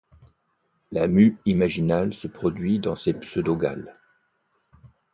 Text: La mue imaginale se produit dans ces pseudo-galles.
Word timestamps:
La 0.91 1.07
mue 1.07 1.37
imaginale 1.45 2.11
se 2.15 2.27
produit 2.27 2.79
dans 2.79 2.95
ces 2.95 3.13
pseudo-galles. 3.13 3.95